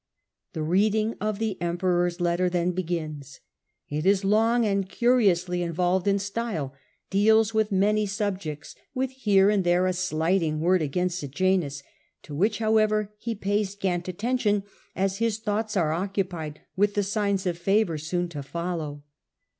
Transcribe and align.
The 0.53 0.63
reading 0.63 1.13
of 1.21 1.37
the 1.37 1.59
Em^ 1.61 1.77
peror's 1.77 2.19
letter 2.19 2.49
then 2.49 2.71
begins. 2.71 3.39
It 3.87 4.03
is 4.03 4.25
long 4.25 4.65
and 4.65 4.89
curiously 4.89 5.61
involved 5.61 6.07
in 6.07 6.17
style, 6.17 6.73
deals 7.11 7.53
with 7.53 7.71
many 7.71 8.07
subjects, 8.07 8.73
with 8.95 9.11
here 9.11 9.51
and 9.51 9.63
there 9.63 9.85
a 9.85 9.93
slighting 9.93 10.59
word 10.59 10.81
against 10.81 11.19
Sejanus, 11.19 11.83
to 12.23 12.33
which, 12.33 12.57
however, 12.57 13.13
he 13.19 13.35
pays 13.35 13.73
scant 13.73 14.07
attention, 14.07 14.63
as 14.95 15.19
his 15.19 15.37
thoughts 15.37 15.77
are 15.77 15.93
occupied 15.93 16.61
with 16.75 16.95
the 16.95 17.03
signs 17.03 17.45
of 17.45 17.55
favour 17.59 17.99
soon 17.99 18.27
to 18.29 18.41
follow. 18.41 19.03